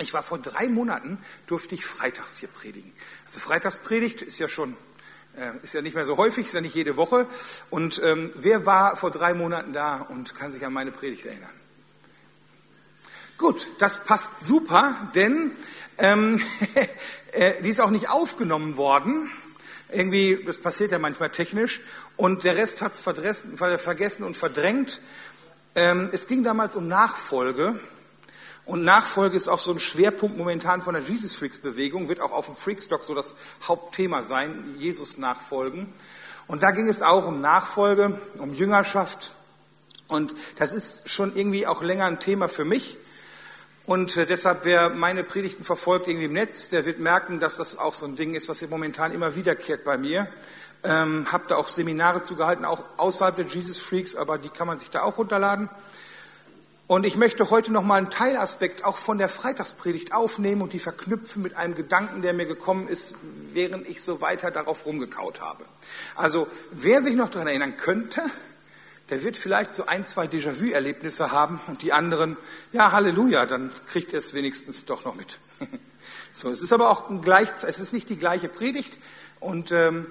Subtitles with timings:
[0.00, 2.92] Ich war vor drei Monaten, durfte ich freitags hier predigen.
[3.26, 4.76] Also Freitagspredigt ist ja schon,
[5.36, 7.26] äh, ist ja nicht mehr so häufig, ist ja nicht jede Woche.
[7.68, 11.50] Und ähm, wer war vor drei Monaten da und kann sich an meine Predigt erinnern?
[13.36, 15.52] Gut, das passt super, denn
[15.98, 16.42] ähm,
[17.32, 19.30] äh, die ist auch nicht aufgenommen worden.
[19.92, 21.82] Irgendwie, das passiert ja manchmal technisch.
[22.16, 25.00] Und der Rest hat es vergessen und verdrängt.
[25.74, 27.78] Ähm, es ging damals um Nachfolge.
[28.70, 32.30] Und Nachfolge ist auch so ein Schwerpunkt momentan von der Jesus Freaks Bewegung, wird auch
[32.30, 33.34] auf dem Freakstock so das
[33.66, 35.92] Hauptthema sein, Jesus nachfolgen.
[36.46, 39.34] Und da ging es auch um Nachfolge, um Jüngerschaft.
[40.06, 42.96] Und das ist schon irgendwie auch länger ein Thema für mich.
[43.86, 47.76] Und äh, deshalb, wer meine Predigten verfolgt irgendwie im Netz, der wird merken, dass das
[47.76, 50.28] auch so ein Ding ist, was momentan immer wiederkehrt bei mir.
[50.84, 54.78] Ähm, habe da auch Seminare zugehalten, auch außerhalb der Jesus Freaks, aber die kann man
[54.78, 55.68] sich da auch runterladen.
[56.90, 60.80] Und ich möchte heute noch mal einen Teilaspekt auch von der Freitagspredigt aufnehmen und die
[60.80, 63.14] verknüpfen mit einem Gedanken, der mir gekommen ist,
[63.52, 65.64] während ich so weiter darauf rumgekaut habe.
[66.16, 68.22] Also, wer sich noch daran erinnern könnte,
[69.08, 72.36] der wird vielleicht so ein, zwei Déjà-vu-Erlebnisse haben und die anderen,
[72.72, 75.38] ja, Halleluja, dann kriegt er es wenigstens doch noch mit.
[76.32, 78.98] so, es ist aber auch gleich, es ist nicht die gleiche Predigt
[79.38, 80.06] und ähm,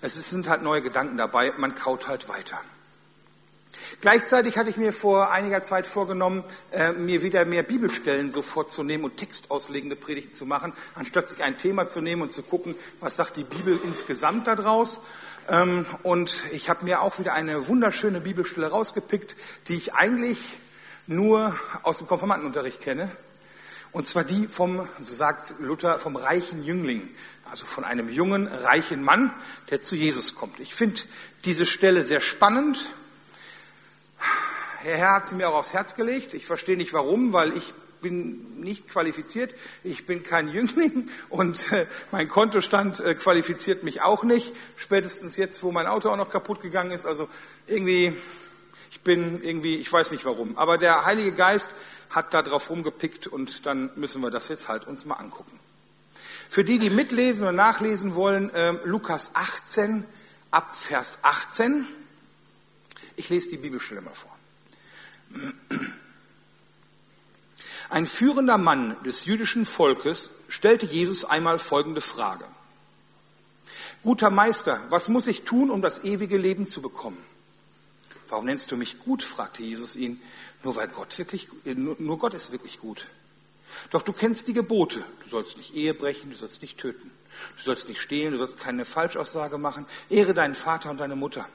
[0.00, 2.58] es sind halt neue Gedanken dabei, man kaut halt weiter.
[4.04, 9.06] Gleichzeitig hatte ich mir vor einiger Zeit vorgenommen, äh, mir wieder mehr Bibelstellen so vorzunehmen
[9.06, 13.16] und textauslegende Predigten zu machen, anstatt sich ein Thema zu nehmen und zu gucken, was
[13.16, 15.00] sagt die Bibel insgesamt daraus.
[15.48, 19.36] Ähm, und ich habe mir auch wieder eine wunderschöne Bibelstelle rausgepickt,
[19.68, 20.38] die ich eigentlich
[21.06, 23.10] nur aus dem Konformantenunterricht kenne.
[23.92, 27.08] Und zwar die vom, so sagt Luther, vom reichen Jüngling.
[27.50, 29.32] Also von einem jungen, reichen Mann,
[29.70, 30.60] der zu Jesus kommt.
[30.60, 31.00] Ich finde
[31.46, 32.90] diese Stelle sehr spannend
[34.84, 36.34] der Herr hat sie mir auch aufs Herz gelegt.
[36.34, 39.54] Ich verstehe nicht warum, weil ich bin nicht qualifiziert.
[39.82, 44.54] Ich bin kein Jüngling und äh, mein Kontostand äh, qualifiziert mich auch nicht.
[44.76, 47.06] Spätestens jetzt, wo mein Auto auch noch kaputt gegangen ist.
[47.06, 47.28] Also
[47.66, 48.12] irgendwie,
[48.90, 50.56] ich bin irgendwie, ich weiß nicht warum.
[50.58, 51.70] Aber der Heilige Geist
[52.10, 55.58] hat da drauf rumgepickt und dann müssen wir das jetzt halt uns mal angucken.
[56.48, 60.04] Für die, die mitlesen und nachlesen wollen, äh, Lukas 18
[60.50, 61.86] ab Vers 18.
[63.16, 64.33] Ich lese die Bibelstelle mal vor.
[67.90, 72.44] Ein führender Mann des jüdischen Volkes stellte Jesus einmal folgende Frage.
[74.02, 77.18] Guter Meister, was muss ich tun, um das ewige Leben zu bekommen?
[78.28, 79.22] Warum nennst du mich gut?
[79.22, 80.20] fragte Jesus ihn.
[80.62, 83.06] Nur weil Gott wirklich, äh, nur Gott ist wirklich gut.
[83.90, 85.04] Doch du kennst die Gebote.
[85.22, 87.10] Du sollst nicht Ehe brechen, du sollst nicht töten.
[87.56, 89.86] Du sollst nicht stehlen, du sollst keine Falschaussage machen.
[90.08, 91.48] Ehre deinen Vater und deine Mutter.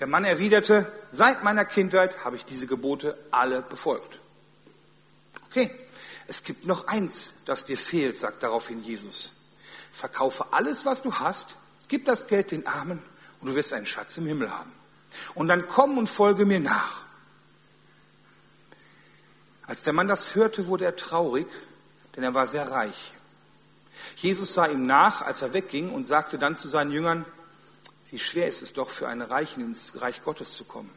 [0.00, 4.18] Der Mann erwiderte, seit meiner Kindheit habe ich diese Gebote alle befolgt.
[5.46, 5.70] Okay,
[6.26, 9.34] es gibt noch eins, das dir fehlt, sagt daraufhin Jesus.
[9.92, 11.56] Verkaufe alles, was du hast,
[11.88, 13.00] gib das Geld den Armen
[13.40, 14.72] und du wirst einen Schatz im Himmel haben.
[15.34, 17.04] Und dann komm und folge mir nach.
[19.66, 21.46] Als der Mann das hörte, wurde er traurig,
[22.16, 23.14] denn er war sehr reich.
[24.16, 27.24] Jesus sah ihm nach, als er wegging und sagte dann zu seinen Jüngern,
[28.14, 30.90] wie schwer ist es doch für einen Reichen ins Reich Gottes zu kommen.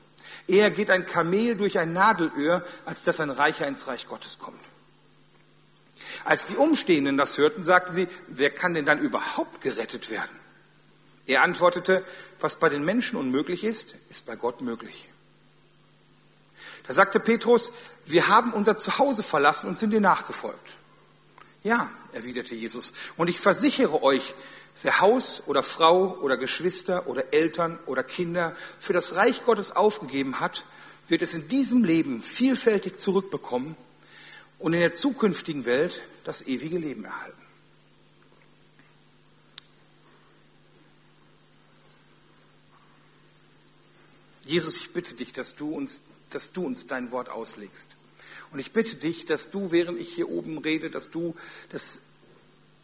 [0.47, 4.61] Eher geht ein Kamel durch ein Nadelöhr, als dass ein Reicher ins Reich Gottes kommt.
[6.25, 10.39] Als die Umstehenden das hörten, sagten sie, wer kann denn dann überhaupt gerettet werden?
[11.25, 12.05] Er antwortete,
[12.39, 15.09] was bei den Menschen unmöglich ist, ist bei Gott möglich.
[16.85, 17.73] Da sagte Petrus,
[18.05, 20.77] wir haben unser Zuhause verlassen und sind dir nachgefolgt.
[21.63, 24.35] Ja, erwiderte Jesus, und ich versichere euch,
[24.81, 30.39] wer Haus oder Frau oder Geschwister oder Eltern oder Kinder für das Reich Gottes aufgegeben
[30.39, 30.65] hat,
[31.07, 33.75] wird es in diesem Leben vielfältig zurückbekommen
[34.59, 37.41] und in der zukünftigen Welt das ewige Leben erhalten.
[44.43, 47.89] Jesus, ich bitte dich, dass du uns, dass du uns dein Wort auslegst.
[48.51, 51.35] Und ich bitte dich, dass du, während ich hier oben rede, dass du
[51.69, 52.01] das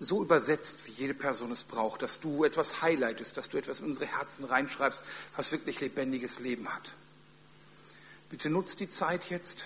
[0.04, 3.88] so übersetzt, wie jede Person es braucht, dass du etwas highlightest, dass du etwas in
[3.88, 5.02] unsere Herzen reinschreibst,
[5.36, 6.94] was wirklich lebendiges Leben hat.
[8.30, 9.64] Bitte nutz die Zeit jetzt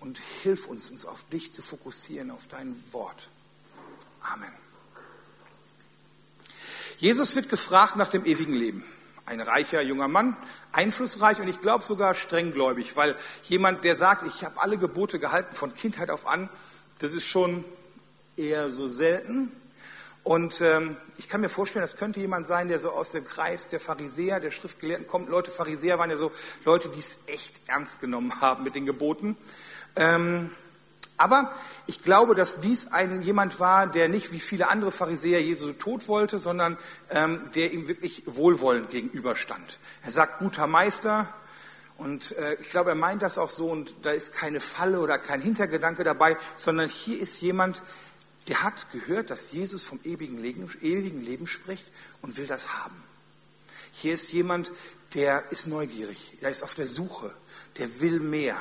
[0.00, 3.28] und hilf uns, uns auf dich zu fokussieren, auf dein Wort.
[4.20, 4.52] Amen.
[6.98, 8.84] Jesus wird gefragt nach dem ewigen Leben.
[9.26, 10.36] Ein reicher junger Mann,
[10.72, 15.54] einflussreich und ich glaube sogar strenggläubig, weil jemand, der sagt, ich habe alle Gebote gehalten
[15.54, 16.48] von Kindheit auf an,
[16.98, 17.64] das ist schon
[18.36, 19.52] eher so selten.
[20.24, 23.68] Und ähm, ich kann mir vorstellen, das könnte jemand sein, der so aus dem Kreis
[23.68, 25.28] der Pharisäer, der Schriftgelehrten kommt.
[25.28, 26.30] Leute, Pharisäer waren ja so
[26.64, 29.36] Leute, die es echt ernst genommen haben mit den Geboten.
[29.96, 30.50] Ähm,
[31.16, 31.52] Aber
[31.86, 36.08] ich glaube, dass dies ein, jemand war, der nicht wie viele andere Pharisäer Jesu tot
[36.08, 36.78] wollte, sondern
[37.10, 39.78] ähm, der ihm wirklich wohlwollend gegenüberstand.
[40.02, 41.28] Er sagt, guter Meister,
[41.98, 45.18] und äh, ich glaube, er meint das auch so und da ist keine Falle oder
[45.18, 47.82] kein Hintergedanke dabei, sondern hier ist jemand,
[48.48, 51.86] der hat gehört, dass Jesus vom ewigen Leben, ewigen Leben spricht
[52.20, 53.02] und will das haben.
[53.92, 54.72] Hier ist jemand,
[55.14, 57.34] der ist neugierig, der ist auf der Suche,
[57.78, 58.60] der will mehr.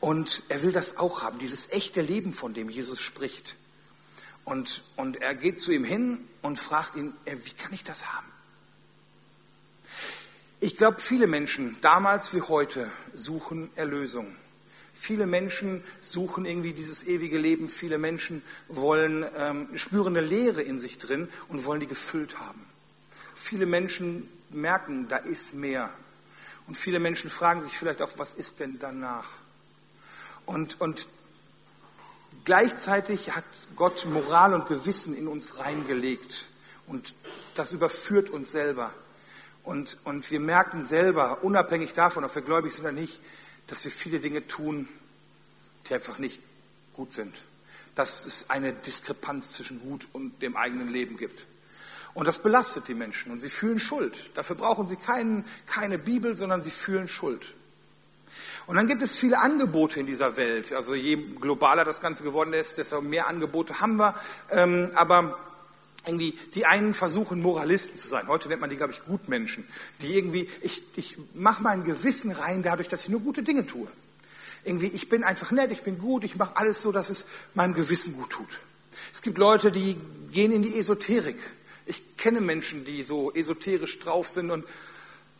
[0.00, 3.56] Und er will das auch haben, dieses echte Leben, von dem Jesus spricht.
[4.44, 8.12] Und, und er geht zu ihm hin und fragt ihn, äh, wie kann ich das
[8.12, 8.26] haben?
[10.60, 14.36] Ich glaube, viele Menschen, damals wie heute, suchen Erlösung.
[14.94, 17.68] Viele Menschen suchen irgendwie dieses ewige Leben.
[17.68, 22.64] Viele Menschen wollen, ähm, spüren eine Leere in sich drin und wollen die gefüllt haben.
[23.34, 25.90] Viele Menschen merken, da ist mehr.
[26.66, 29.28] Und viele Menschen fragen sich vielleicht auch, was ist denn danach?
[30.46, 31.08] Und, und
[32.44, 33.44] gleichzeitig hat
[33.76, 36.52] Gott Moral und Gewissen in uns reingelegt.
[36.86, 37.14] Und
[37.54, 38.92] das überführt uns selber.
[39.62, 43.20] Und, und wir merken selber, unabhängig davon, ob wir gläubig sind oder nicht,
[43.66, 44.88] dass wir viele Dinge tun,
[45.88, 46.40] die einfach nicht
[46.94, 47.34] gut sind.
[47.94, 51.46] Dass es eine Diskrepanz zwischen gut und dem eigenen Leben gibt.
[52.14, 54.30] Und das belastet die Menschen und sie fühlen Schuld.
[54.34, 57.54] Dafür brauchen sie kein, keine Bibel, sondern sie fühlen Schuld.
[58.66, 60.72] Und dann gibt es viele Angebote in dieser Welt.
[60.72, 64.14] Also je globaler das Ganze geworden ist, desto mehr Angebote haben wir.
[64.50, 65.38] Ähm, aber
[66.06, 68.28] irgendwie, die einen versuchen, Moralisten zu sein.
[68.28, 69.66] Heute nennt man die, glaube ich, Gutmenschen.
[70.02, 73.88] Die irgendwie, ich, ich mache mein Gewissen rein dadurch, dass ich nur gute Dinge tue.
[74.64, 77.74] Irgendwie, ich bin einfach nett, ich bin gut, ich mache alles so, dass es meinem
[77.74, 78.60] Gewissen gut tut.
[79.12, 79.96] Es gibt Leute, die
[80.32, 81.36] gehen in die Esoterik.
[81.86, 84.64] Ich kenne Menschen, die so esoterisch drauf sind und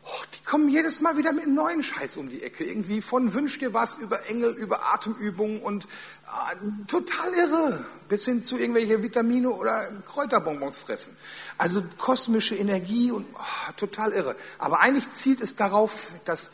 [0.06, 2.62] Oh, die kommen jedes Mal wieder mit einem neuen Scheiß um die Ecke.
[2.64, 7.86] Irgendwie von Wünsch dir was über Engel, über Atemübungen und äh, total irre.
[8.06, 11.16] Bis hin zu irgendwelche Vitamine oder Kräuterbonbons fressen.
[11.56, 14.36] Also kosmische Energie und oh, total irre.
[14.58, 16.52] Aber eigentlich zielt es darauf, dass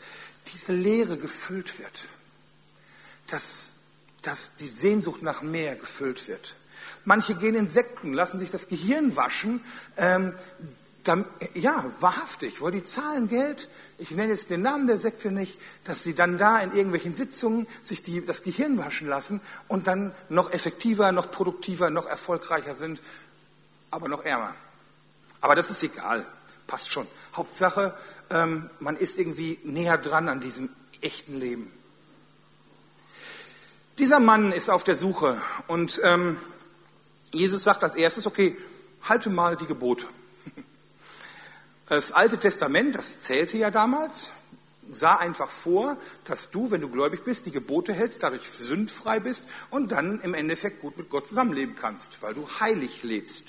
[0.53, 2.07] diese Leere gefüllt wird.
[3.27, 3.75] Dass,
[4.21, 6.55] dass die Sehnsucht nach mehr gefüllt wird.
[7.03, 9.61] Manche gehen in Sekten, lassen sich das Gehirn waschen.
[9.97, 10.35] Ähm,
[11.55, 16.03] ja, wahrhaftig, weil die zahlen Geld, ich nenne jetzt den Namen der Sekte nicht, dass
[16.03, 20.51] sie dann da in irgendwelchen Sitzungen sich die, das Gehirn waschen lassen und dann noch
[20.51, 23.01] effektiver, noch produktiver, noch erfolgreicher sind,
[23.89, 24.53] aber noch ärmer.
[25.39, 26.25] Aber das ist egal,
[26.67, 27.07] passt schon.
[27.35, 27.95] Hauptsache,
[28.29, 30.69] ähm, man ist irgendwie näher dran an diesem
[31.01, 31.71] echten Leben.
[33.97, 35.37] Dieser Mann ist auf der Suche
[35.67, 36.37] und ähm,
[37.31, 38.55] Jesus sagt als erstes, okay,
[39.01, 40.05] halte mal die Gebote.
[41.91, 44.31] Das Alte Testament, das zählte ja damals,
[44.89, 49.43] sah einfach vor, dass du, wenn du gläubig bist, die Gebote hältst, dadurch sündfrei bist
[49.71, 53.43] und dann im Endeffekt gut mit Gott zusammenleben kannst, weil du heilig lebst.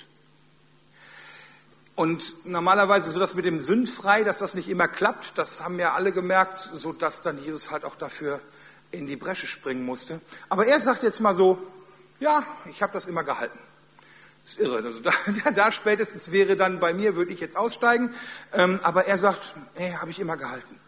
[1.95, 5.95] Und normalerweise so das mit dem sündfrei, dass das nicht immer klappt, das haben ja
[5.95, 8.41] alle gemerkt, so dass dann Jesus halt auch dafür
[8.91, 10.21] in die Bresche springen musste.
[10.49, 11.59] Aber er sagt jetzt mal so,
[12.19, 13.61] ja, ich habe das immer gehalten.
[14.45, 14.83] Das ist irre.
[14.83, 15.13] Also da,
[15.55, 18.15] da spätestens wäre dann bei mir, würde ich jetzt aussteigen.
[18.53, 20.79] Ähm, aber er sagt, hey, habe ich immer gehalten.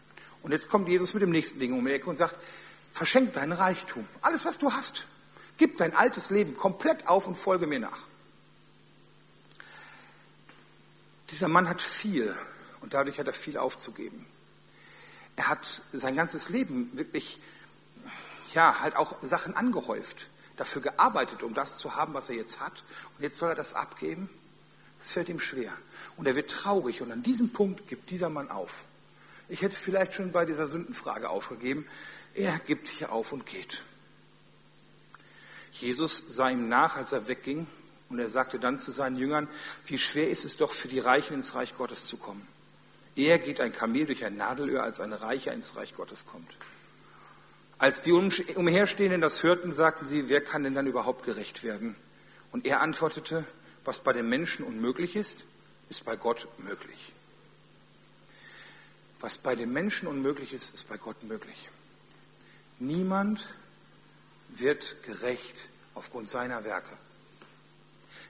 [0.42, 2.36] Und jetzt kommt Jesus mit dem nächsten Ding um die Ecke und sagt,
[2.92, 4.06] verschenk deinen Reichtum.
[4.20, 5.06] Alles, was du hast.
[5.56, 8.00] Gib dein altes Leben komplett auf und folge mir nach.
[11.30, 12.34] Dieser Mann hat viel
[12.80, 14.26] und dadurch hat er viel aufzugeben.
[15.36, 17.40] Er hat sein ganzes Leben wirklich,
[18.52, 22.84] ja, halt auch Sachen angehäuft dafür gearbeitet, um das zu haben, was er jetzt hat.
[23.16, 24.28] Und jetzt soll er das abgeben?
[24.98, 25.72] Das fällt ihm schwer.
[26.16, 27.02] Und er wird traurig.
[27.02, 28.84] Und an diesem Punkt gibt dieser Mann auf.
[29.48, 31.86] Ich hätte vielleicht schon bei dieser Sündenfrage aufgegeben.
[32.34, 33.82] Er gibt hier auf und geht.
[35.72, 37.66] Jesus sah ihm nach, als er wegging.
[38.08, 39.48] Und er sagte dann zu seinen Jüngern,
[39.86, 42.46] wie schwer ist es doch für die Reichen ins Reich Gottes zu kommen.
[43.16, 46.56] Eher geht ein Kamel durch ein Nadelöhr, als ein Reicher ins Reich Gottes kommt.
[47.78, 51.96] Als die Umherstehenden das hörten, sagten sie, wer kann denn dann überhaupt gerecht werden?
[52.52, 53.44] Und er antwortete,
[53.84, 55.44] was bei den Menschen unmöglich ist,
[55.88, 57.12] ist bei Gott möglich.
[59.20, 61.68] Was bei den Menschen unmöglich ist, ist bei Gott möglich.
[62.78, 63.54] Niemand
[64.48, 66.96] wird gerecht aufgrund seiner Werke.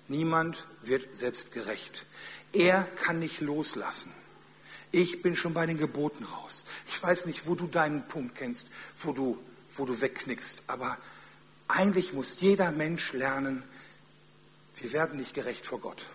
[0.09, 2.07] Niemand wird selbst gerecht.
[2.53, 4.13] Er kann nicht loslassen.
[4.95, 6.65] Ich bin schon bei den Geboten raus.
[6.87, 9.37] Ich weiß nicht, wo du deinen Punkt kennst, wo du,
[9.75, 10.63] wo du wegknickst.
[10.69, 10.97] Aber
[11.67, 13.65] eigentlich muss jeder Mensch lernen,
[14.77, 16.07] wir werden nicht gerecht vor Gott.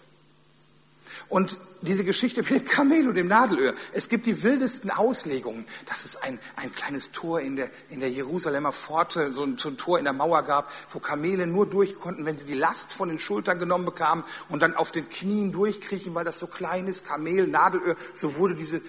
[1.28, 6.06] Und diese Geschichte mit dem Kamel und dem Nadelöhr, es gibt die wildesten Auslegungen, dass
[6.06, 9.78] es ein, ein kleines Tor in der, in der Jerusalemer Pforte, so ein, so ein
[9.78, 13.10] Tor in der Mauer gab, wo Kamele nur durch konnten, wenn sie die Last von
[13.10, 17.06] den Schultern genommen bekamen und dann auf den Knien durchkriechen, weil das so klein ist,
[17.08, 18.82] Kamel, Nadelöhr, so wurde diese,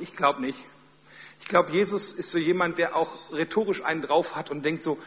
[0.00, 0.64] ich glaube nicht.
[1.40, 4.98] Ich glaube, Jesus ist so jemand, der auch rhetorisch einen drauf hat und denkt so,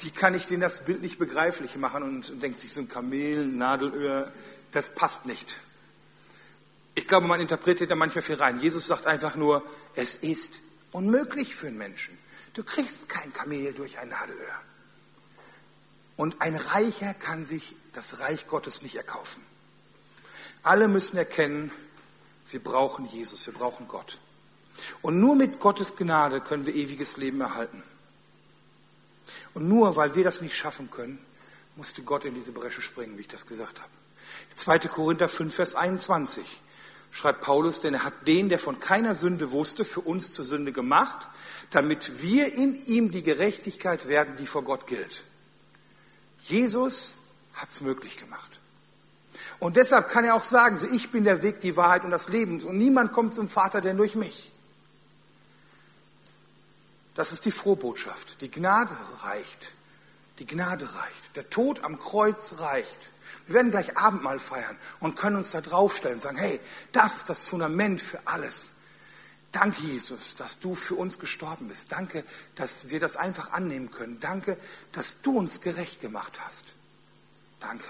[0.00, 3.46] wie kann ich denen das bildlich begreiflich machen und, und denkt sich so ein Kamel,
[3.46, 4.32] Nadelöhr,
[4.72, 5.60] das passt nicht.
[6.94, 8.60] Ich glaube, man interpretiert da manchmal viel rein.
[8.60, 9.62] Jesus sagt einfach nur,
[9.94, 10.54] es ist
[10.90, 12.18] unmöglich für einen Menschen.
[12.54, 14.60] Du kriegst kein Kamel durch ein Nadelöhr.
[16.16, 19.42] Und ein Reicher kann sich das Reich Gottes nicht erkaufen.
[20.62, 21.70] Alle müssen erkennen,
[22.50, 24.20] wir brauchen Jesus, wir brauchen Gott.
[25.00, 27.82] Und nur mit Gottes Gnade können wir ewiges Leben erhalten.
[29.54, 31.18] Und nur weil wir das nicht schaffen können,
[31.76, 33.90] musste Gott in diese Bresche springen, wie ich das gesagt habe.
[34.54, 34.80] 2.
[34.80, 36.62] Korinther 5, Vers 21
[37.12, 40.72] schreibt Paulus, denn er hat den, der von keiner Sünde wusste, für uns zur Sünde
[40.72, 41.28] gemacht,
[41.70, 45.24] damit wir in ihm die Gerechtigkeit werden, die vor Gott gilt.
[46.40, 47.16] Jesus
[47.54, 48.48] hat es möglich gemacht.
[49.58, 52.28] Und deshalb kann er auch sagen, so ich bin der Weg, die Wahrheit und das
[52.28, 54.50] Leben und niemand kommt zum Vater denn durch mich.
[57.14, 58.40] Das ist die Frohbotschaft.
[58.40, 59.72] Die Gnade reicht.
[60.38, 61.36] Die Gnade reicht.
[61.36, 62.98] Der Tod am Kreuz reicht.
[63.46, 66.60] Wir werden gleich Abendmahl feiern und können uns da draufstellen und sagen, hey,
[66.92, 68.74] das ist das Fundament für alles.
[69.52, 71.92] Danke, Jesus, dass du für uns gestorben bist.
[71.92, 74.18] Danke, dass wir das einfach annehmen können.
[74.18, 74.56] Danke,
[74.92, 76.64] dass du uns gerecht gemacht hast.
[77.60, 77.84] Danke.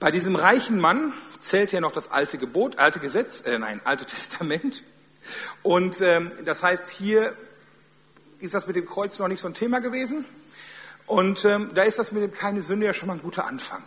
[0.00, 4.04] Bei diesem reichen Mann zählt ja noch das alte Gebot, alte Gesetz, äh, nein, alte
[4.04, 4.82] Testament.
[5.62, 7.36] Und ähm, das heißt, hier
[8.40, 10.24] ist das mit dem Kreuz noch nicht so ein Thema gewesen.
[11.06, 13.82] Und ähm, da ist das mit dem keine Sünde ja schon mal ein guter Anfang.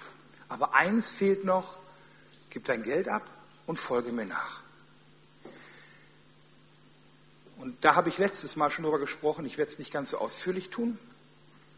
[0.50, 1.78] Aber eins fehlt noch,
[2.50, 3.24] gib dein Geld ab
[3.66, 4.62] und folge mir nach.
[7.58, 10.18] Und da habe ich letztes Mal schon drüber gesprochen, ich werde es nicht ganz so
[10.18, 11.00] ausführlich tun.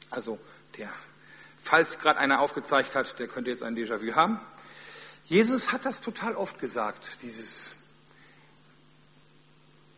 [0.09, 0.39] Also
[0.77, 0.89] der,
[1.61, 4.39] falls gerade einer aufgezeigt hat, der könnte jetzt ein Déjà-vu haben.
[5.25, 7.73] Jesus hat das total oft gesagt, dieses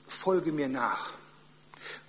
[0.08, 1.14] Folge mir nach.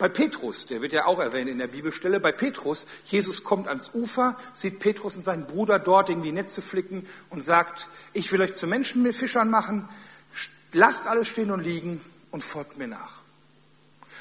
[0.00, 3.90] Bei Petrus, der wird ja auch erwähnt in der Bibelstelle, bei Petrus, Jesus kommt ans
[3.92, 8.54] Ufer, sieht Petrus und seinen Bruder dort irgendwie Netze flicken und sagt, ich will euch
[8.54, 9.87] zu Menschen mit Fischern machen,
[10.73, 13.21] lasst alles stehen und liegen und folgt mir nach.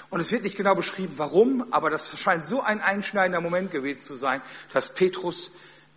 [0.10, 4.02] Und es wird nicht genau beschrieben, warum, aber das scheint so ein einschneidender Moment gewesen
[4.02, 4.42] zu sein,
[4.74, 5.54] dass Petrus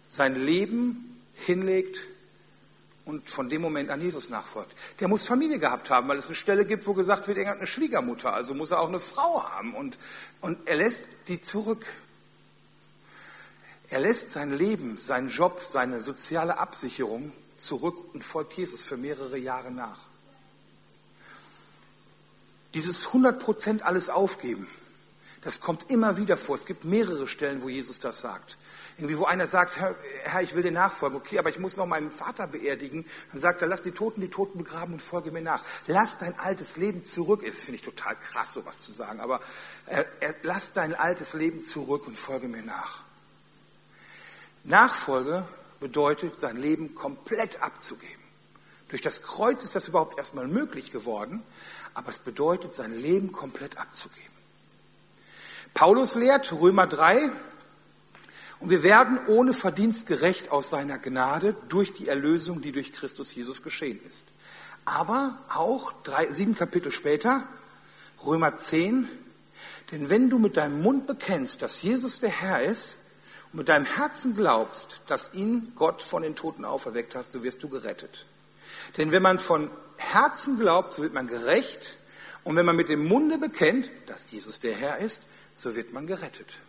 [0.07, 2.03] sein Leben hinlegt
[3.05, 4.75] und von dem Moment an Jesus nachfolgt.
[5.01, 7.59] Der muss Familie gehabt haben, weil es eine Stelle gibt, wo gesagt wird, er hat
[7.59, 9.75] eine Schwiegermutter, also muss er auch eine Frau haben.
[9.75, 9.99] Und,
[10.41, 11.85] und er lässt die zurück.
[13.91, 19.37] Er lässt sein Leben, seinen Job, seine soziale Absicherung zurück und folgt Jesus für mehrere
[19.37, 19.99] Jahre nach.
[22.75, 24.67] Dieses 100 Prozent alles aufgeben,
[25.43, 26.55] das kommt immer wieder vor.
[26.55, 28.57] Es gibt mehrere Stellen, wo Jesus das sagt.
[28.97, 32.11] Irgendwie, wo einer sagt, Herr, ich will dir nachfolgen, okay, aber ich muss noch meinen
[32.11, 33.05] Vater beerdigen.
[33.31, 35.65] Dann sagt er, lass die Toten die Toten begraben und folge mir nach.
[35.87, 37.43] Lass dein altes Leben zurück.
[37.47, 39.41] Das finde ich total krass, sowas zu sagen, aber
[39.87, 40.05] äh,
[40.43, 43.03] lass dein altes Leben zurück und folge mir nach.
[44.65, 45.47] Nachfolge
[45.81, 48.23] bedeutet, sein Leben komplett abzugeben.
[48.89, 51.43] Durch das Kreuz ist das überhaupt erstmal möglich geworden,
[51.95, 54.33] aber es bedeutet, sein Leben komplett abzugeben.
[55.75, 57.31] Paulus lehrt, Römer 3,
[58.63, 63.35] und wir werden ohne Verdienst gerecht aus seiner Gnade durch die Erlösung, die durch Christus
[63.35, 64.25] Jesus geschehen ist.
[64.85, 67.43] Aber auch drei, sieben Kapitel später,
[68.25, 69.09] Römer 10,
[69.91, 72.99] denn wenn du mit deinem Mund bekennst, dass Jesus der Herr ist
[73.53, 77.65] und mit deinem Herzen glaubst, dass ihn Gott von den Toten auferweckt hat, so wirst
[77.65, 78.27] du gerettet.
[78.97, 81.99] Denn wenn man von Herzen glaubt, so wird man gerecht.
[82.45, 85.23] Und wenn man mit dem Munde bekennt, dass Jesus der Herr ist,
[85.57, 86.61] so wird man gerettet.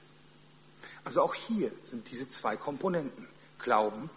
[1.05, 3.27] Also auch hier sind diese zwei Komponenten.
[3.59, 4.09] Glauben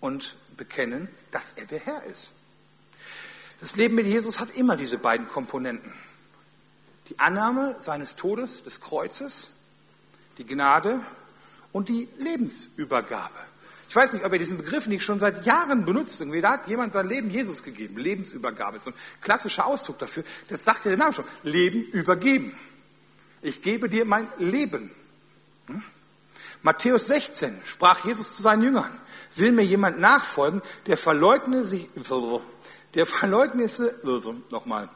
[0.00, 2.32] und bekennen, dass er der Herr ist.
[3.60, 5.92] Das Leben mit Jesus hat immer diese beiden Komponenten.
[7.08, 9.50] Die Annahme seines Todes, des Kreuzes,
[10.38, 11.00] die Gnade
[11.72, 13.38] und die Lebensübergabe.
[13.88, 16.20] Ich weiß nicht, ob ihr diesen Begriff nicht schon seit Jahren benutzt.
[16.20, 17.96] Irgendwie, da hat jemand sein Leben Jesus gegeben.
[17.96, 20.24] Lebensübergabe ist so ein klassischer Ausdruck dafür.
[20.48, 21.24] Das sagt ja der Name schon.
[21.44, 22.52] Leben übergeben.
[23.42, 24.90] Ich gebe dir mein Leben.
[25.68, 25.82] Hm?
[26.66, 28.90] Matthäus 16 sprach Jesus zu seinen Jüngern,
[29.36, 31.88] will mir jemand nachfolgen, der verleugne sich,
[32.94, 33.70] der verleugne,
[34.50, 34.88] nochmal,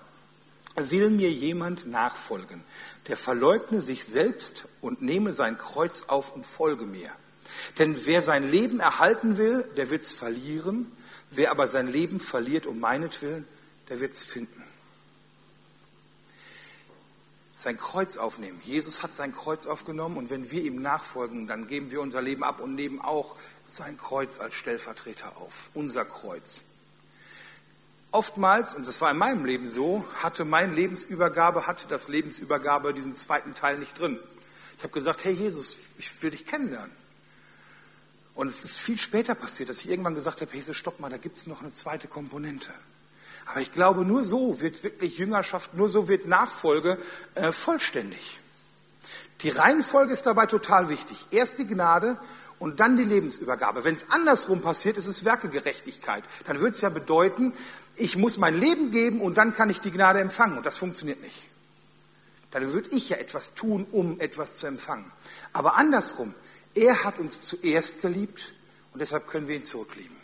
[0.75, 2.65] will mir jemand nachfolgen,
[3.07, 7.09] der verleugne sich selbst und nehme sein Kreuz auf und folge mir.
[7.79, 10.91] Denn wer sein Leben erhalten will, der wird's verlieren.
[11.31, 13.47] Wer aber sein Leben verliert um meinetwillen,
[13.89, 14.65] der wird's finden.
[17.61, 18.59] Sein Kreuz aufnehmen.
[18.65, 22.43] Jesus hat sein Kreuz aufgenommen und wenn wir ihm nachfolgen, dann geben wir unser Leben
[22.43, 23.37] ab und nehmen auch
[23.67, 25.69] sein Kreuz als Stellvertreter auf.
[25.75, 26.65] Unser Kreuz.
[28.13, 33.15] Oftmals, und das war in meinem Leben so, hatte mein Lebensübergabe, hatte das Lebensübergabe diesen
[33.15, 34.19] zweiten Teil nicht drin.
[34.79, 36.93] Ich habe gesagt, hey Jesus, ich will dich kennenlernen.
[38.35, 41.19] Und es ist viel später passiert, dass ich irgendwann gesagt habe, hey, stopp mal, da
[41.19, 42.73] gibt es noch eine zweite Komponente.
[43.47, 46.99] Aber ich glaube, nur so wird wirklich Jüngerschaft, nur so wird Nachfolge
[47.35, 48.41] äh, vollständig.
[49.43, 51.27] Die Reihenfolge ist dabei total wichtig.
[51.31, 52.19] Erst die Gnade
[52.59, 53.85] und dann die Lebensübergabe.
[53.85, 56.23] Wenn es andersrum passiert, ist es Werkegerechtigkeit.
[56.45, 57.55] Dann würde es ja bedeuten,
[57.97, 60.59] ich muss mein Leben geben und dann kann ich die Gnade empfangen.
[60.59, 61.47] Und das funktioniert nicht.
[62.51, 65.11] Dann würde ich ja etwas tun, um etwas zu empfangen.
[65.53, 66.35] Aber andersrum,
[66.75, 68.53] er hat uns zuerst geliebt
[68.93, 70.17] und deshalb können wir ihn zurücklieben.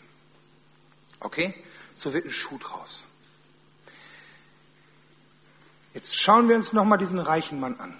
[1.19, 1.55] Okay?
[1.95, 3.06] So wird ein Schuh draus.
[5.97, 7.97] Jetzt schauen wir uns nochmal diesen reichen Mann an.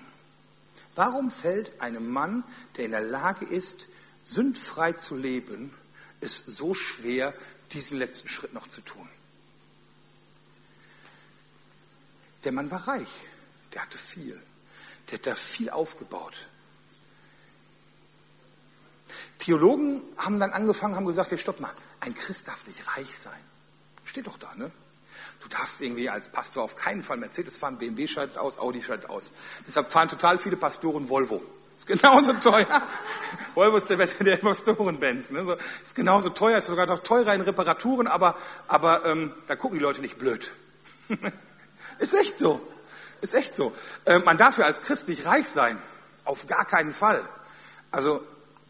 [0.93, 2.43] Warum fällt einem Mann,
[2.75, 3.87] der in der Lage ist,
[4.23, 5.73] sündfrei zu leben,
[6.21, 7.33] es so schwer,
[7.71, 9.09] diesen letzten Schritt noch zu tun?
[12.43, 13.09] Der Mann war reich,
[13.73, 14.39] der hatte viel,
[15.09, 16.45] der hat da viel aufgebaut.
[19.39, 23.41] Theologen haben dann angefangen, haben gesagt, hey, stopp mal, ein Christ darf nicht reich sein.
[24.05, 24.71] Steht doch da, ne?
[25.41, 29.09] Du darfst irgendwie als Pastor auf keinen Fall Mercedes fahren, BMW schaltet aus, Audi schaltet
[29.09, 29.33] aus.
[29.67, 31.41] Deshalb fahren total viele Pastoren Volvo.
[31.75, 32.65] Ist genauso teuer.
[33.53, 35.29] Volvo ist der, der Pastoren-Benz.
[35.29, 35.45] Ne?
[35.45, 38.35] So, ist genauso teuer, ist sogar noch teurer in Reparaturen, aber,
[38.67, 40.51] aber ähm, da gucken die Leute nicht blöd.
[41.99, 42.59] ist echt so.
[43.21, 43.73] Ist echt so.
[44.05, 45.77] Äh, man darf ja als Christ nicht reich sein.
[46.25, 47.21] Auf gar keinen Fall.
[47.91, 48.23] Also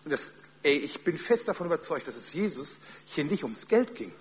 [0.05, 0.33] das
[0.67, 4.13] Ey, ich bin fest davon überzeugt, dass es Jesus hier nicht ums Geld ging.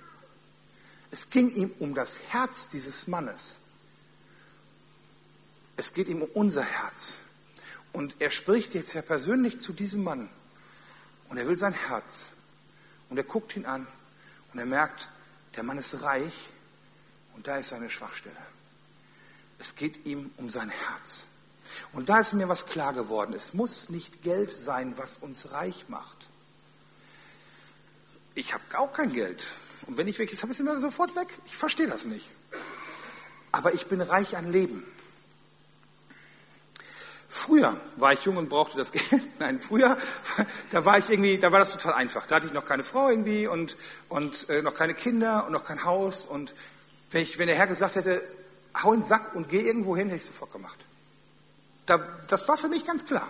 [1.10, 3.60] Es ging ihm um das Herz dieses Mannes.
[5.76, 7.18] Es geht ihm um unser Herz.
[7.92, 10.28] Und er spricht jetzt ja persönlich zu diesem Mann.
[11.28, 12.30] Und er will sein Herz.
[13.08, 13.86] Und er guckt ihn an.
[14.52, 15.10] Und er merkt,
[15.56, 16.50] der Mann ist reich.
[17.34, 18.36] Und da ist seine Schwachstelle.
[19.58, 21.24] Es geht ihm um sein Herz.
[21.92, 23.32] Und da ist mir was klar geworden.
[23.34, 26.16] Es muss nicht Geld sein, was uns reich macht
[28.36, 29.48] ich habe auch kein Geld.
[29.86, 31.28] Und wenn ich welches habe, ist es immer sofort weg.
[31.46, 32.30] Ich verstehe das nicht.
[33.52, 34.84] Aber ich bin reich an Leben.
[37.28, 39.22] Früher war ich jung und brauchte das Geld.
[39.38, 39.96] Nein, früher,
[40.70, 42.26] da war ich irgendwie, da war das total einfach.
[42.26, 43.76] Da hatte ich noch keine Frau irgendwie und,
[44.08, 46.26] und äh, noch keine Kinder und noch kein Haus.
[46.26, 46.54] Und
[47.10, 48.26] wenn, ich, wenn der Herr gesagt hätte,
[48.82, 50.78] hau in den Sack und geh irgendwo hin, hätte ich sofort gemacht.
[51.86, 53.28] Da, das war für mich ganz klar.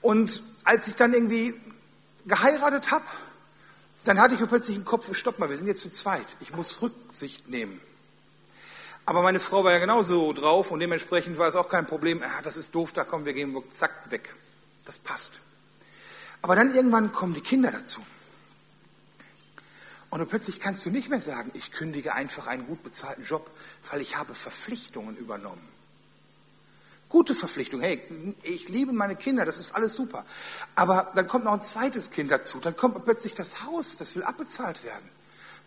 [0.00, 1.54] Und als ich dann irgendwie
[2.26, 3.04] geheiratet habe,
[4.04, 6.26] dann hatte ich plötzlich im Kopf, stopp mal, wir sind jetzt zu zweit.
[6.40, 7.80] Ich muss Rücksicht nehmen.
[9.06, 12.22] Aber meine Frau war ja genauso drauf und dementsprechend war es auch kein Problem.
[12.22, 14.34] Ah, das ist doof, da kommen wir gehen zack weg.
[14.84, 15.34] Das passt.
[16.42, 18.00] Aber dann irgendwann kommen die Kinder dazu.
[20.10, 23.50] Und plötzlich kannst du nicht mehr sagen, ich kündige einfach einen gut bezahlten Job,
[23.90, 25.68] weil ich habe Verpflichtungen übernommen.
[27.14, 27.80] Gute Verpflichtung.
[27.80, 28.02] Hey,
[28.42, 30.24] ich liebe meine Kinder, das ist alles super.
[30.74, 32.58] Aber dann kommt noch ein zweites Kind dazu.
[32.58, 35.08] Dann kommt plötzlich das Haus, das will abbezahlt werden.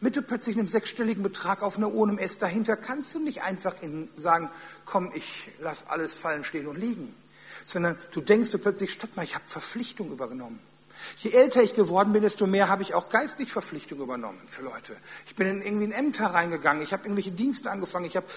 [0.02, 4.10] Mit plötzlich einem sechsstelligen Betrag auf einer Uhr S dahinter kannst du nicht einfach in,
[4.18, 4.50] sagen,
[4.84, 7.16] komm, ich lass alles fallen, stehen und liegen.
[7.64, 10.60] Sondern du denkst du plötzlich, stopp mal, ich habe Verpflichtung übernommen.
[11.16, 14.98] Je älter ich geworden bin, desto mehr habe ich auch geistlich Verpflichtung übernommen für Leute.
[15.26, 18.28] Ich bin in irgendwie in Ämter reingegangen, ich habe irgendwelche Dienste angefangen, ich habe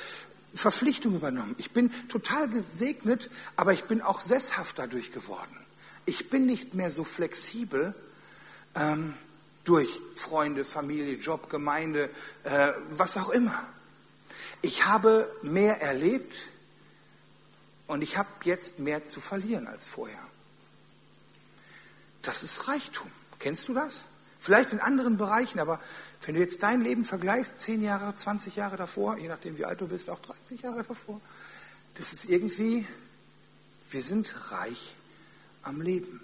[0.54, 1.54] Verpflichtung übernommen.
[1.58, 5.56] Ich bin total gesegnet, aber ich bin auch sesshaft dadurch geworden.
[6.06, 7.94] Ich bin nicht mehr so flexibel
[8.74, 9.14] ähm,
[9.64, 12.10] durch Freunde, Familie, Job, Gemeinde,
[12.44, 13.68] äh, was auch immer.
[14.62, 16.50] Ich habe mehr erlebt
[17.86, 20.20] und ich habe jetzt mehr zu verlieren als vorher.
[22.22, 23.10] Das ist Reichtum.
[23.38, 24.06] Kennst du das?
[24.40, 25.78] Vielleicht in anderen Bereichen, aber
[26.22, 29.80] wenn du jetzt dein Leben vergleichst, 10 Jahre, 20 Jahre davor, je nachdem wie alt
[29.82, 31.20] du bist, auch 30 Jahre davor,
[31.96, 32.86] das ist irgendwie,
[33.90, 34.96] wir sind reich
[35.62, 36.22] am Leben.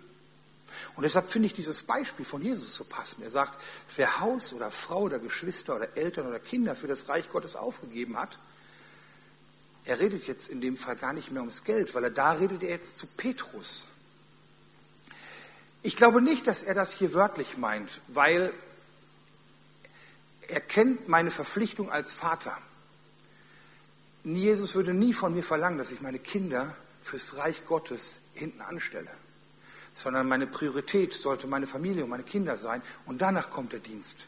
[0.95, 3.23] Und deshalb finde ich dieses Beispiel von Jesus so passend.
[3.23, 3.61] Er sagt,
[3.97, 8.17] wer Haus oder Frau oder Geschwister oder Eltern oder Kinder für das Reich Gottes aufgegeben
[8.17, 8.39] hat,
[9.85, 12.63] er redet jetzt in dem Fall gar nicht mehr ums Geld, weil er da redet
[12.63, 13.87] er jetzt zu Petrus.
[15.87, 18.53] Ich glaube nicht, dass er das hier wörtlich meint, weil
[20.49, 22.59] er kennt meine Verpflichtung als Vater.
[24.25, 29.13] Jesus würde nie von mir verlangen, dass ich meine Kinder fürs Reich Gottes hinten anstelle.
[29.95, 34.27] sondern meine Priorität sollte meine Familie und meine Kinder sein und danach kommt der Dienst.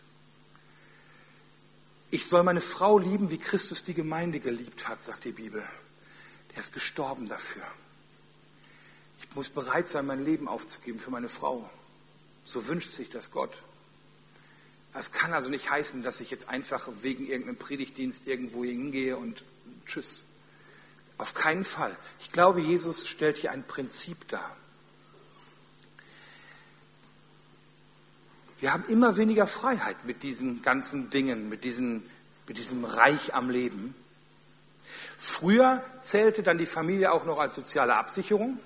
[2.12, 5.62] Ich soll meine Frau lieben, wie Christus die Gemeinde geliebt hat, sagt die Bibel.
[6.52, 7.64] Der ist gestorben dafür.
[9.18, 11.68] Ich muss bereit sein, mein Leben aufzugeben für meine Frau.
[12.44, 13.52] So wünscht sich das Gott.
[14.94, 19.44] Das kann also nicht heißen, dass ich jetzt einfach wegen irgendeinem Predigtdienst irgendwo hingehe und
[19.86, 20.24] tschüss.
[21.18, 21.94] Auf keinen Fall.
[22.20, 24.56] Ich glaube, Jesus stellt hier ein Prinzip dar.
[28.60, 32.08] Wir haben immer weniger Freiheit mit diesen ganzen Dingen, mit, diesen,
[32.46, 33.94] mit diesem Reich am Leben.
[35.16, 38.58] Früher zählte dann die Familie auch noch als soziale Absicherung,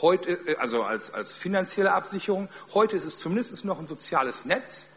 [0.00, 2.48] heute, äh, also als, als finanzielle Absicherung.
[2.74, 4.88] Heute ist es zumindest noch ein soziales Netz.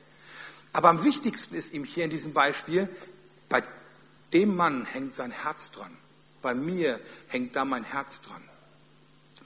[0.74, 2.90] Aber am wichtigsten ist ihm hier in diesem Beispiel,
[3.50, 3.64] bei
[4.34, 5.98] dem Mann hängt sein Herz dran.
[6.42, 8.42] Bei mir hängt da mein Herz dran.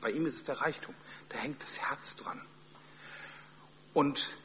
[0.02, 0.96] Bei ihm ist es der Reichtum.
[1.30, 2.42] Da hängt das Herz dran.
[3.94, 4.38] Und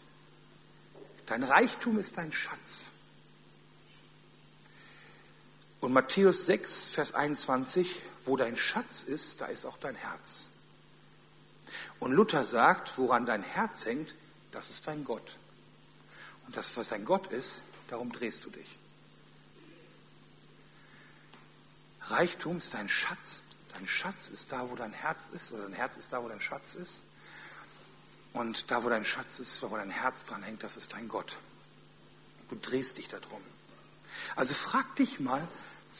[1.26, 2.92] Dein Reichtum ist dein Schatz.
[5.80, 10.48] Und Matthäus 6, Vers 21, wo dein Schatz ist, da ist auch dein Herz.
[12.04, 14.14] Und Luther sagt, woran dein Herz hängt,
[14.50, 15.38] das ist dein Gott.
[16.46, 18.78] Und das, was dein Gott ist, darum drehst du dich.
[22.02, 23.44] Reichtum ist dein Schatz.
[23.72, 26.42] Dein Schatz ist da, wo dein Herz ist, oder dein Herz ist da, wo dein
[26.42, 27.04] Schatz ist.
[28.34, 31.38] Und da, wo dein Schatz ist, wo dein Herz dran hängt, das ist dein Gott.
[32.50, 33.40] Du drehst dich darum.
[34.36, 35.48] Also frag dich mal,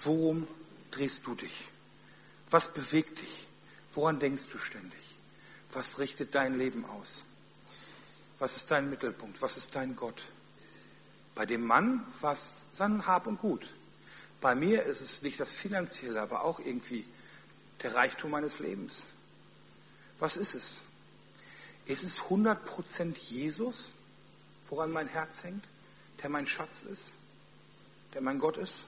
[0.03, 0.47] worum
[0.91, 1.71] drehst du dich?
[2.51, 3.49] Was bewegt dich?
[3.95, 5.14] Woran denkst du ständig?
[5.75, 7.27] Was richtet dein Leben aus?
[8.39, 9.43] Was ist dein Mittelpunkt?
[9.43, 10.31] Was ist dein Gott?
[11.35, 13.75] Bei dem Mann war es sein Hab und Gut.
[14.41, 17.05] Bei mir ist es nicht das Finanzielle, aber auch irgendwie
[17.83, 19.05] der Reichtum meines Lebens.
[20.19, 20.83] Was ist es?
[21.87, 23.93] Ist es 100% Jesus,
[24.71, 25.65] woran mein Herz hängt,
[26.23, 27.15] der mein Schatz ist,
[28.15, 28.85] der mein Gott ist?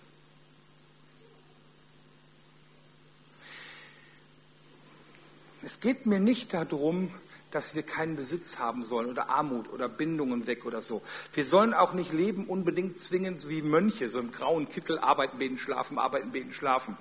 [5.67, 7.11] Es geht mir nicht darum,
[7.51, 11.03] dass wir keinen Besitz haben sollen oder Armut oder Bindungen weg oder so.
[11.33, 15.59] Wir sollen auch nicht leben unbedingt zwingend wie Mönche, so im grauen Kittel, arbeiten, beten,
[15.59, 16.97] schlafen, arbeiten, beten, schlafen,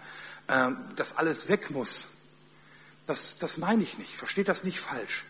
[0.49, 2.08] ähm, dass alles weg muss.
[3.06, 4.15] Das, das meine ich nicht.
[4.15, 5.28] Versteht das nicht falsch.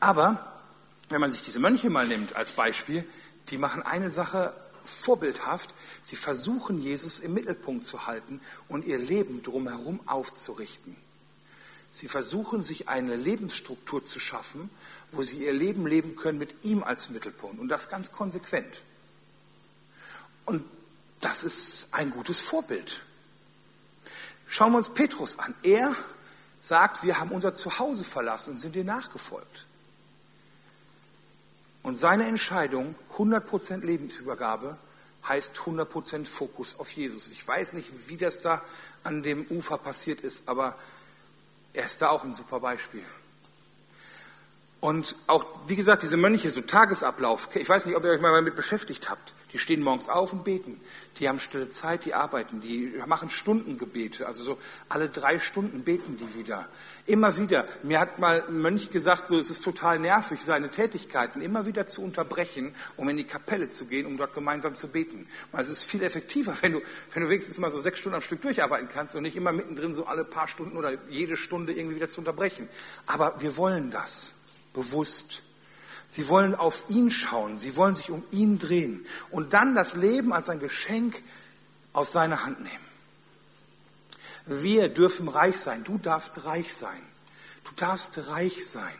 [0.00, 0.60] Aber
[1.08, 3.04] wenn man sich diese Mönche mal nimmt als Beispiel,
[3.50, 5.72] die machen eine Sache vorbildhaft.
[6.02, 10.96] Sie versuchen, Jesus im Mittelpunkt zu halten und ihr Leben drumherum aufzurichten.
[11.94, 14.70] Sie versuchen, sich eine Lebensstruktur zu schaffen,
[15.10, 17.60] wo sie ihr Leben leben können mit ihm als Mittelpunkt.
[17.60, 18.80] Und das ganz konsequent.
[20.46, 20.64] Und
[21.20, 23.02] das ist ein gutes Vorbild.
[24.46, 25.54] Schauen wir uns Petrus an.
[25.62, 25.94] Er
[26.60, 29.66] sagt, wir haben unser Zuhause verlassen und sind dir nachgefolgt.
[31.82, 34.78] Und seine Entscheidung, 100% Lebensübergabe,
[35.28, 37.28] heißt 100% Fokus auf Jesus.
[37.28, 38.62] Ich weiß nicht, wie das da
[39.04, 40.78] an dem Ufer passiert ist, aber
[41.72, 43.04] er ist da auch ein super Beispiel.
[44.82, 48.34] Und auch, wie gesagt, diese Mönche, so Tagesablauf, ich weiß nicht, ob ihr euch mal
[48.34, 49.32] damit beschäftigt habt.
[49.52, 50.80] Die stehen morgens auf und beten.
[51.18, 54.26] Die haben stille Zeit, die arbeiten, die machen Stundengebete.
[54.26, 56.66] Also so alle drei Stunden beten die wieder.
[57.06, 57.64] Immer wieder.
[57.84, 61.86] Mir hat mal ein Mönch gesagt, so es ist total nervig, seine Tätigkeiten immer wieder
[61.86, 65.28] zu unterbrechen, um in die Kapelle zu gehen, um dort gemeinsam zu beten.
[65.52, 66.80] Weil es ist viel effektiver, wenn du,
[67.12, 69.94] wenn du wenigstens mal so sechs Stunden am Stück durcharbeiten kannst und nicht immer mittendrin
[69.94, 72.68] so alle paar Stunden oder jede Stunde irgendwie wieder zu unterbrechen.
[73.06, 74.34] Aber wir wollen das
[74.72, 75.42] bewusst.
[76.08, 80.32] Sie wollen auf ihn schauen, sie wollen sich um ihn drehen und dann das Leben
[80.32, 81.22] als ein Geschenk
[81.92, 82.92] aus seiner Hand nehmen.
[84.44, 87.00] Wir dürfen reich sein, du darfst reich sein,
[87.64, 88.94] du darfst reich sein,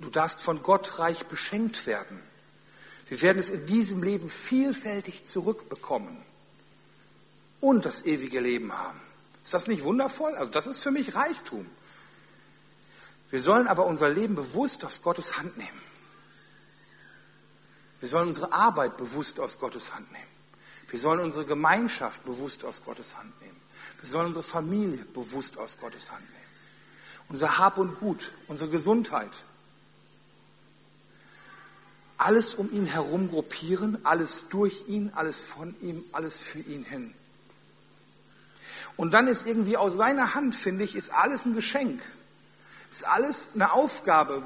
[0.00, 2.22] du darfst von Gott reich beschenkt werden.
[3.08, 6.16] Wir werden es in diesem Leben vielfältig zurückbekommen
[7.60, 9.00] und das ewige Leben haben.
[9.42, 10.34] Ist das nicht wundervoll?
[10.34, 11.66] Also das ist für mich Reichtum.
[13.36, 15.82] Wir sollen aber unser Leben bewusst aus Gottes Hand nehmen.
[18.00, 20.24] Wir sollen unsere Arbeit bewusst aus Gottes Hand nehmen.
[20.88, 23.60] Wir sollen unsere Gemeinschaft bewusst aus Gottes Hand nehmen.
[24.00, 26.46] Wir sollen unsere Familie bewusst aus Gottes Hand nehmen.
[27.28, 29.32] Unser Hab und Gut, unsere Gesundheit.
[32.16, 37.12] Alles um ihn herum gruppieren, alles durch ihn, alles von ihm, alles für ihn hin.
[38.96, 42.00] Und dann ist irgendwie aus seiner Hand, finde ich, ist alles ein Geschenk.
[42.90, 44.42] Ist alles eine Aufgabe,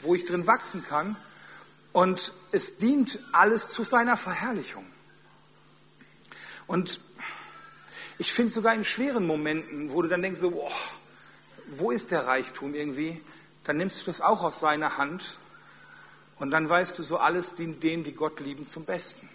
[0.00, 1.16] wo ich drin wachsen kann.
[1.92, 4.84] Und es dient alles zu seiner Verherrlichung.
[6.66, 7.00] Und
[8.18, 10.70] ich finde sogar in schweren Momenten, wo du dann denkst, so, boah,
[11.68, 13.22] wo ist der Reichtum irgendwie?
[13.64, 15.38] dann nimmst du das auch aus seiner Hand
[16.36, 19.28] und dann weißt du, so alles dient denen, die Gott lieben, zum Besten.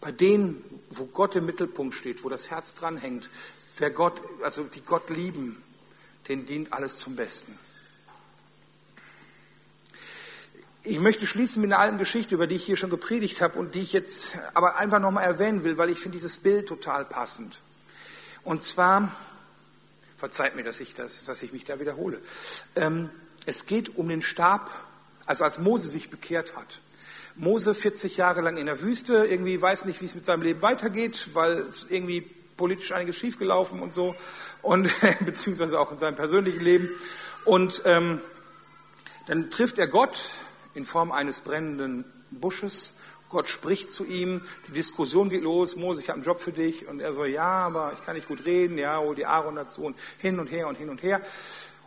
[0.00, 3.30] Bei denen, wo Gott im Mittelpunkt steht, wo das Herz dranhängt,
[3.78, 5.62] wer Gott, also die Gott lieben,
[6.28, 7.56] denen dient alles zum Besten.
[10.84, 13.76] Ich möchte schließen mit einer alten Geschichte, über die ich hier schon gepredigt habe und
[13.76, 17.60] die ich jetzt aber einfach nochmal erwähnen will, weil ich finde dieses Bild total passend.
[18.42, 19.12] Und zwar,
[20.16, 22.20] verzeiht mir, dass ich, das, dass ich mich da wiederhole.
[22.74, 23.10] Ähm,
[23.46, 24.72] es geht um den Stab,
[25.24, 26.80] also als Mose sich bekehrt hat.
[27.36, 30.62] Mose 40 Jahre lang in der Wüste, irgendwie weiß nicht, wie es mit seinem Leben
[30.62, 32.22] weitergeht, weil irgendwie
[32.56, 34.16] politisch einiges schiefgelaufen und so,
[34.62, 34.90] und
[35.24, 36.90] beziehungsweise auch in seinem persönlichen Leben.
[37.44, 38.20] Und ähm,
[39.28, 40.18] dann trifft er Gott
[40.74, 42.94] in Form eines brennenden Busches.
[43.28, 46.86] Gott spricht zu ihm, die Diskussion geht los, Mose, ich habe einen Job für dich.
[46.86, 49.82] Und er so, ja, aber ich kann nicht gut reden, ja, hol die Aaron dazu
[49.82, 51.20] und hin und her und hin und her.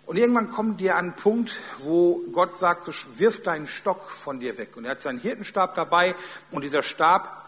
[0.06, 4.40] Und irgendwann kommt dir an einen Punkt, wo Gott sagt, so wirf deinen Stock von
[4.40, 4.78] dir weg.
[4.78, 6.16] Und er hat seinen Hirtenstab dabei
[6.52, 7.44] und dieser Stab,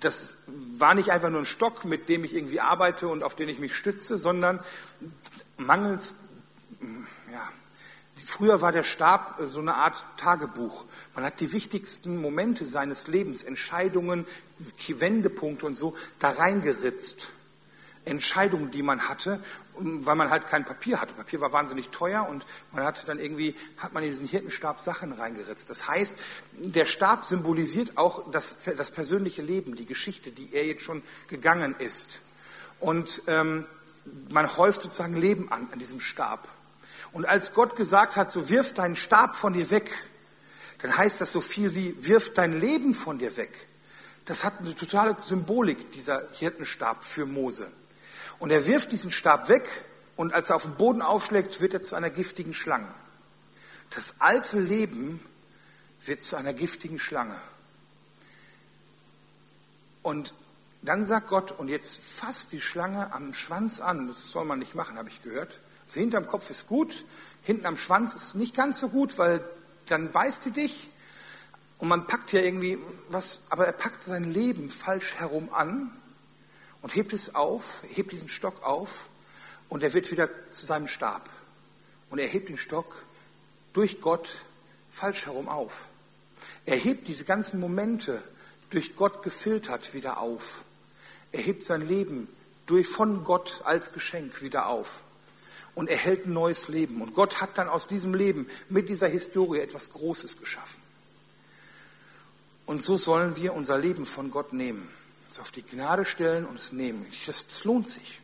[0.00, 3.48] das war nicht einfach nur ein Stock, mit dem ich irgendwie arbeite und auf den
[3.48, 4.60] ich mich stütze, sondern
[5.56, 6.16] mangels,
[7.32, 7.48] ja,
[8.16, 10.84] früher war der Stab so eine Art Tagebuch.
[11.14, 14.26] Man hat die wichtigsten Momente seines Lebens, Entscheidungen,
[14.88, 17.32] Wendepunkte und so, da reingeritzt.
[18.04, 19.42] Entscheidungen, die man hatte,
[19.76, 21.14] weil man halt kein Papier hatte.
[21.14, 25.12] Papier war wahnsinnig teuer und man hatte dann irgendwie, hat man in diesen Hirtenstab Sachen
[25.12, 25.70] reingeritzt.
[25.70, 26.16] Das heißt,
[26.52, 31.74] der Stab symbolisiert auch das, das persönliche Leben, die Geschichte, die er jetzt schon gegangen
[31.78, 32.20] ist.
[32.78, 33.66] Und ähm,
[34.30, 36.48] man häuft sozusagen Leben an, an diesem Stab.
[37.14, 39.90] Und als Gott gesagt hat, so wirf deinen Stab von dir weg,
[40.82, 43.68] dann heißt das so viel wie, wirf dein Leben von dir weg.
[44.24, 47.70] Das hat eine totale Symbolik, dieser Hirtenstab für Mose.
[48.40, 49.68] Und er wirft diesen Stab weg
[50.16, 52.92] und als er auf den Boden aufschlägt, wird er zu einer giftigen Schlange.
[53.90, 55.24] Das alte Leben
[56.04, 57.36] wird zu einer giftigen Schlange.
[60.02, 60.34] Und
[60.82, 64.08] dann sagt Gott, und jetzt fasst die Schlange am Schwanz an.
[64.08, 65.60] Das soll man nicht machen, habe ich gehört.
[65.86, 67.04] Also hinterm Kopf ist gut,
[67.42, 69.44] hinten am Schwanz ist nicht ganz so gut, weil
[69.86, 70.90] dann beißt die dich.
[71.78, 75.90] Und man packt ja irgendwie was, aber er packt sein Leben falsch herum an
[76.82, 79.08] und hebt es auf, hebt diesen Stock auf
[79.68, 81.28] und er wird wieder zu seinem Stab.
[82.10, 82.94] Und er hebt den Stock
[83.72, 84.44] durch Gott
[84.90, 85.88] falsch herum auf.
[86.64, 88.22] Er hebt diese ganzen Momente
[88.70, 90.64] durch Gott gefiltert wieder auf.
[91.32, 92.28] Er hebt sein Leben
[92.66, 95.02] durch von Gott als Geschenk wieder auf.
[95.74, 97.02] Und er hält ein neues Leben.
[97.02, 100.80] Und Gott hat dann aus diesem Leben mit dieser Historie etwas Großes geschaffen.
[102.66, 104.88] Und so sollen wir unser Leben von Gott nehmen
[105.34, 107.04] uns auf die Gnade stellen und es nehmen.
[107.26, 108.20] Das, das lohnt sich.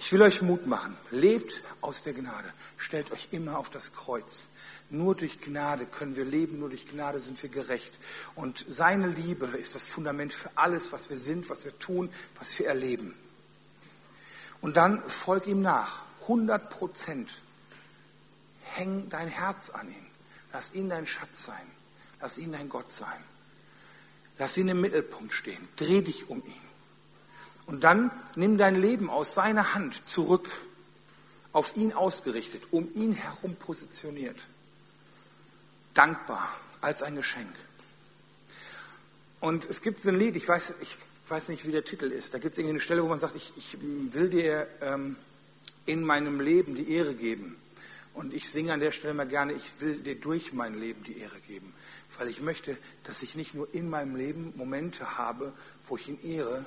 [0.00, 0.96] Ich will euch Mut machen.
[1.12, 2.52] Lebt aus der Gnade.
[2.76, 4.48] Stellt euch immer auf das Kreuz.
[4.88, 8.00] Nur durch Gnade können wir leben, nur durch Gnade sind wir gerecht.
[8.34, 12.58] Und seine Liebe ist das Fundament für alles, was wir sind, was wir tun, was
[12.58, 13.14] wir erleben.
[14.60, 16.02] Und dann folg ihm nach.
[16.22, 17.30] 100 Prozent.
[18.62, 20.06] Häng dein Herz an ihn.
[20.52, 21.66] Lass ihn dein Schatz sein.
[22.20, 23.24] Lass ihn dein Gott sein.
[24.38, 25.68] Lass ihn im Mittelpunkt stehen.
[25.76, 26.70] Dreh dich um ihn.
[27.66, 30.48] Und dann nimm dein Leben aus seiner Hand zurück,
[31.52, 34.38] auf ihn ausgerichtet, um ihn herum positioniert.
[35.94, 36.48] Dankbar
[36.80, 37.54] als ein Geschenk.
[39.40, 40.74] Und es gibt so ein Lied, ich weiß,
[41.30, 42.34] weiß nicht, wie der Titel ist.
[42.34, 45.16] Da gibt es irgendwie eine Stelle, wo man sagt, ich, ich will dir ähm,
[45.86, 47.56] in meinem Leben die Ehre geben.
[48.12, 51.18] Und ich singe an der Stelle mal gerne, ich will dir durch mein Leben die
[51.18, 51.72] Ehre geben,
[52.18, 55.52] weil ich möchte, dass ich nicht nur in meinem Leben Momente habe,
[55.86, 56.64] wo ich ihn ehre,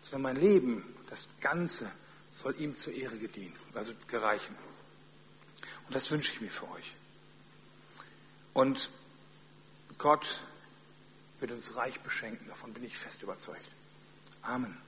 [0.00, 1.90] sondern mein Leben, das Ganze,
[2.30, 4.54] soll ihm zur Ehre gedienen, also gereichen.
[5.86, 6.94] Und das wünsche ich mir für euch.
[8.54, 8.90] Und
[9.98, 10.42] Gott
[11.40, 13.70] wird uns reich beschenken, davon bin ich fest überzeugt.
[14.48, 14.87] Amen.